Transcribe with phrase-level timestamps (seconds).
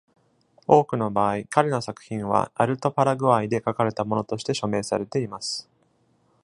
[0.67, 5.69] 多くの場合、彼の作品はアルトパラグアイで書かれたものとして署名されています。